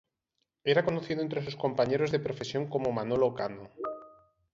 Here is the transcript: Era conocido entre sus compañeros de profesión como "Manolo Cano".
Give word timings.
Era 0.71 0.83
conocido 0.83 1.21
entre 1.21 1.43
sus 1.45 1.55
compañeros 1.55 2.09
de 2.11 2.17
profesión 2.27 2.65
como 2.67 2.91
"Manolo 2.91 3.35
Cano". 3.35 3.69